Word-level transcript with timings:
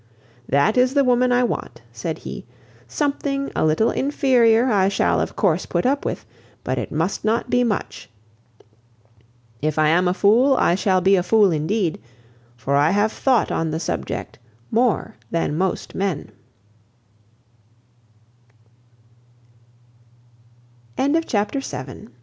"That 0.49 0.77
is 0.77 0.95
the 0.95 1.03
woman 1.03 1.31
I 1.31 1.43
want," 1.43 1.83
said 1.91 2.17
he. 2.17 2.43
"Something 2.87 3.51
a 3.55 3.63
little 3.63 3.91
inferior 3.91 4.65
I 4.71 4.89
shall 4.89 5.21
of 5.21 5.35
course 5.35 5.67
put 5.67 5.85
up 5.85 6.05
with, 6.05 6.25
but 6.63 6.79
it 6.79 6.91
must 6.91 7.23
not 7.23 7.51
be 7.51 7.63
much. 7.63 8.09
If 9.61 9.77
I 9.77 9.89
am 9.89 10.07
a 10.07 10.15
fool, 10.15 10.55
I 10.57 10.73
shall 10.73 11.01
be 11.01 11.15
a 11.17 11.21
fool 11.21 11.51
indeed, 11.51 12.01
for 12.57 12.75
I 12.75 12.89
have 12.89 13.11
thought 13.11 13.51
on 13.51 13.69
the 13.69 13.79
subject 13.79 14.39
more 14.71 15.13
than 15.29 15.55
most 15.55 15.93
men." 15.93 16.31
CHAPTER 21.27 21.59
VIII. 21.59 22.07